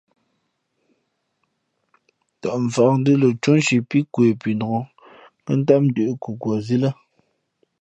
[2.41, 4.85] Tαʼ mfakndʉ̄ʼ lαcóʼ nshi pí kwe punok
[5.45, 6.89] kα̌ʼ tám ndʉ̌ʼ nkhukwα zī lά.